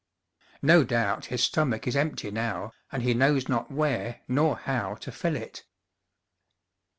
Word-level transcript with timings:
No 0.63 0.83
doubt 0.83 1.25
his 1.25 1.43
stomach 1.43 1.85
is 1.85 1.95
empty 1.95 2.31
now, 2.31 2.73
and 2.91 3.03
he 3.03 3.13
knows 3.13 3.47
not 3.47 3.69
where 3.69 4.21
nor 4.27 4.57
how 4.57 4.95
to 4.95 5.11
fill 5.11 5.35
it. 5.35 5.63